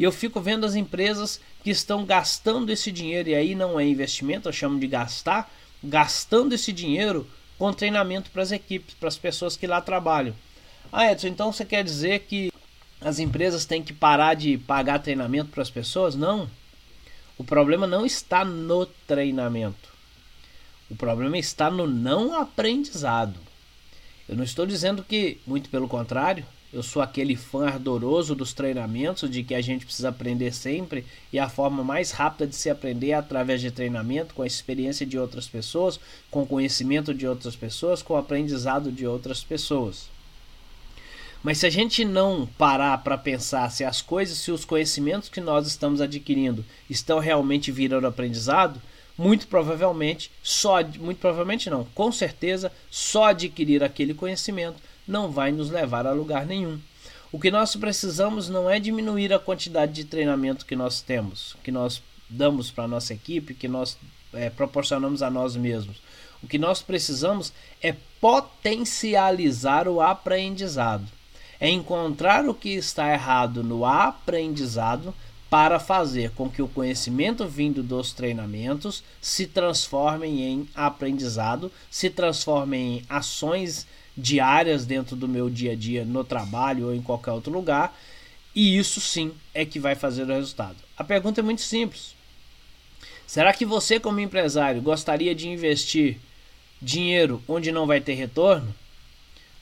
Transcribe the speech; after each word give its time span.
E 0.00 0.02
eu 0.02 0.10
fico 0.10 0.40
vendo 0.40 0.64
as 0.64 0.74
empresas 0.76 1.38
que 1.62 1.68
estão 1.68 2.06
gastando 2.06 2.70
esse 2.70 2.90
dinheiro, 2.90 3.28
e 3.28 3.34
aí 3.34 3.54
não 3.54 3.78
é 3.78 3.86
investimento, 3.86 4.48
eu 4.48 4.52
chamo 4.52 4.80
de 4.80 4.86
gastar, 4.86 5.52
gastando 5.84 6.54
esse 6.54 6.72
dinheiro 6.72 7.28
com 7.58 7.70
treinamento 7.70 8.30
para 8.30 8.42
as 8.42 8.50
equipes, 8.50 8.94
para 8.94 9.08
as 9.08 9.18
pessoas 9.18 9.58
que 9.58 9.66
lá 9.66 9.78
trabalham. 9.78 10.34
Ah, 10.90 11.12
Edson, 11.12 11.26
então 11.26 11.52
você 11.52 11.66
quer 11.66 11.84
dizer 11.84 12.20
que 12.20 12.50
as 12.98 13.18
empresas 13.18 13.66
têm 13.66 13.82
que 13.82 13.92
parar 13.92 14.32
de 14.32 14.56
pagar 14.56 15.00
treinamento 15.00 15.50
para 15.50 15.60
as 15.60 15.68
pessoas? 15.68 16.14
Não. 16.14 16.50
O 17.36 17.44
problema 17.44 17.86
não 17.86 18.06
está 18.06 18.42
no 18.42 18.86
treinamento. 19.06 19.90
O 20.88 20.96
problema 20.96 21.36
está 21.36 21.70
no 21.70 21.86
não 21.86 22.40
aprendizado. 22.40 23.38
Eu 24.26 24.34
não 24.34 24.44
estou 24.44 24.64
dizendo 24.64 25.04
que, 25.04 25.38
muito 25.46 25.68
pelo 25.68 25.86
contrário, 25.86 26.46
eu 26.72 26.82
sou 26.82 27.02
aquele 27.02 27.34
fã 27.34 27.66
ardoroso 27.66 28.34
dos 28.34 28.52
treinamentos, 28.52 29.28
de 29.28 29.42
que 29.42 29.54
a 29.54 29.60
gente 29.60 29.84
precisa 29.84 30.10
aprender 30.10 30.52
sempre 30.52 31.04
e 31.32 31.38
a 31.38 31.48
forma 31.48 31.82
mais 31.82 32.12
rápida 32.12 32.46
de 32.46 32.54
se 32.54 32.70
aprender 32.70 33.10
é 33.10 33.14
através 33.14 33.60
de 33.60 33.72
treinamento, 33.72 34.34
com 34.34 34.42
a 34.42 34.46
experiência 34.46 35.04
de 35.04 35.18
outras 35.18 35.48
pessoas, 35.48 35.98
com 36.30 36.42
o 36.42 36.46
conhecimento 36.46 37.12
de 37.12 37.26
outras 37.26 37.56
pessoas, 37.56 38.02
com 38.02 38.14
o 38.14 38.16
aprendizado 38.16 38.92
de 38.92 39.04
outras 39.04 39.42
pessoas. 39.42 40.08
Mas 41.42 41.58
se 41.58 41.66
a 41.66 41.70
gente 41.70 42.04
não 42.04 42.46
parar 42.58 42.98
para 42.98 43.18
pensar 43.18 43.70
se 43.70 43.82
as 43.82 44.00
coisas, 44.00 44.38
se 44.38 44.52
os 44.52 44.64
conhecimentos 44.64 45.28
que 45.28 45.40
nós 45.40 45.66
estamos 45.66 46.00
adquirindo 46.00 46.64
estão 46.88 47.18
realmente 47.18 47.72
virando 47.72 48.06
aprendizado, 48.06 48.80
muito 49.16 49.48
provavelmente 49.48 50.30
só 50.42 50.82
muito 50.98 51.18
provavelmente 51.18 51.68
não, 51.68 51.84
com 51.94 52.12
certeza 52.12 52.70
só 52.90 53.24
adquirir 53.24 53.82
aquele 53.82 54.14
conhecimento 54.14 54.80
não 55.10 55.30
vai 55.30 55.50
nos 55.50 55.70
levar 55.70 56.06
a 56.06 56.12
lugar 56.12 56.46
nenhum. 56.46 56.78
O 57.32 57.38
que 57.38 57.50
nós 57.50 57.76
precisamos 57.76 58.48
não 58.48 58.68
é 58.70 58.80
diminuir 58.80 59.32
a 59.32 59.38
quantidade 59.38 59.92
de 59.92 60.04
treinamento 60.04 60.64
que 60.64 60.74
nós 60.74 61.00
temos, 61.00 61.56
que 61.62 61.70
nós 61.70 62.02
damos 62.28 62.70
para 62.70 62.84
a 62.84 62.88
nossa 62.88 63.12
equipe, 63.12 63.54
que 63.54 63.68
nós 63.68 63.98
é, 64.32 64.50
proporcionamos 64.50 65.22
a 65.22 65.30
nós 65.30 65.56
mesmos. 65.56 65.98
O 66.42 66.46
que 66.46 66.58
nós 66.58 66.80
precisamos 66.80 67.52
é 67.82 67.94
potencializar 68.20 69.86
o 69.86 70.00
aprendizado, 70.00 71.06
é 71.60 71.68
encontrar 71.68 72.48
o 72.48 72.54
que 72.54 72.70
está 72.70 73.12
errado 73.12 73.62
no 73.62 73.84
aprendizado 73.84 75.14
para 75.50 75.80
fazer 75.80 76.30
com 76.30 76.48
que 76.48 76.62
o 76.62 76.68
conhecimento 76.68 77.46
vindo 77.46 77.82
dos 77.82 78.12
treinamentos 78.12 79.02
se 79.20 79.46
transforme 79.46 80.28
em 80.42 80.68
aprendizado, 80.74 81.70
se 81.90 82.08
transforme 82.08 82.76
em 82.76 83.02
ações 83.08 83.86
diárias 84.20 84.84
dentro 84.84 85.16
do 85.16 85.26
meu 85.26 85.48
dia 85.48 85.72
a 85.72 85.76
dia 85.76 86.04
no 86.04 86.22
trabalho 86.22 86.86
ou 86.86 86.94
em 86.94 87.02
qualquer 87.02 87.32
outro 87.32 87.52
lugar, 87.52 87.96
e 88.54 88.76
isso 88.76 89.00
sim 89.00 89.32
é 89.54 89.64
que 89.64 89.78
vai 89.78 89.94
fazer 89.94 90.24
o 90.24 90.26
resultado. 90.26 90.76
A 90.96 91.04
pergunta 91.04 91.40
é 91.40 91.42
muito 91.42 91.62
simples. 91.62 92.14
Será 93.26 93.52
que 93.52 93.64
você, 93.64 94.00
como 94.00 94.20
empresário, 94.20 94.82
gostaria 94.82 95.34
de 95.34 95.48
investir 95.48 96.18
dinheiro 96.82 97.42
onde 97.46 97.70
não 97.70 97.86
vai 97.86 98.00
ter 98.00 98.14
retorno? 98.14 98.74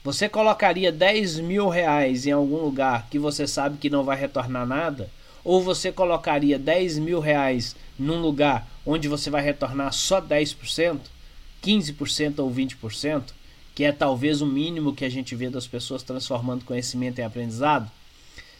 Você 0.02 0.28
colocaria 0.28 0.90
10 0.90 1.40
mil 1.40 1.68
reais 1.68 2.26
em 2.26 2.30
algum 2.30 2.56
lugar 2.56 3.08
que 3.10 3.18
você 3.18 3.46
sabe 3.46 3.76
que 3.76 3.90
não 3.90 4.04
vai 4.04 4.16
retornar 4.16 4.66
nada? 4.66 5.10
Ou 5.44 5.62
você 5.62 5.92
colocaria 5.92 6.58
10 6.58 6.98
mil 6.98 7.20
reais 7.20 7.76
num 7.98 8.20
lugar 8.20 8.66
onde 8.86 9.06
você 9.06 9.28
vai 9.28 9.42
retornar 9.42 9.92
só 9.92 10.20
10%, 10.20 11.00
15% 11.62 12.38
ou 12.38 12.50
20%? 12.50 13.37
Que 13.78 13.84
é 13.84 13.92
talvez 13.92 14.42
o 14.42 14.46
mínimo 14.46 14.92
que 14.92 15.04
a 15.04 15.08
gente 15.08 15.36
vê 15.36 15.48
das 15.48 15.64
pessoas 15.64 16.02
transformando 16.02 16.64
conhecimento 16.64 17.20
em 17.20 17.22
aprendizado? 17.22 17.88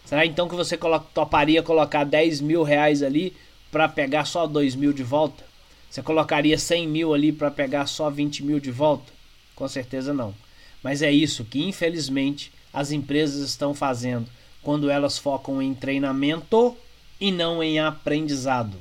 Será 0.05 0.25
então 0.25 0.48
que 0.48 0.55
você 0.55 0.78
toparia 1.12 1.60
colocar 1.60 2.05
10 2.05 2.41
mil 2.41 2.62
reais 2.62 3.02
ali 3.02 3.36
para 3.69 3.88
pegar 3.88 4.27
só 4.27 4.47
2 4.47 4.77
mil 4.77 4.92
de 4.92 5.02
volta? 5.02 5.44
Você 5.91 6.05
colocaria 6.05 6.56
100 6.56 6.86
mil 6.86 7.12
ali 7.12 7.33
para 7.33 7.50
pegar 7.50 7.86
só 7.86 8.08
20 8.08 8.44
mil 8.44 8.60
de 8.60 8.70
volta? 8.70 9.12
Com 9.56 9.66
certeza 9.66 10.15
não. 10.15 10.32
Mas 10.84 11.03
é 11.03 11.10
isso 11.10 11.44
que 11.44 11.65
infelizmente 11.65 12.53
as 12.72 12.92
empresas 12.92 13.41
estão 13.41 13.75
fazendo 13.75 14.28
quando 14.62 14.88
elas 14.88 15.19
focam 15.19 15.60
em 15.60 15.75
treinamento 15.75 16.76
e 17.21 17.32
não 17.32 17.60
em 17.60 17.81
aprendizado. 17.81 18.76